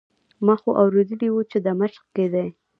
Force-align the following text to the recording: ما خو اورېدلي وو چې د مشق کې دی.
ما 0.45 0.55
خو 0.61 0.69
اورېدلي 0.81 1.29
وو 1.31 1.41
چې 1.51 1.57
د 1.65 1.67
مشق 1.79 2.03
کې 2.15 2.25
دی. 2.33 2.47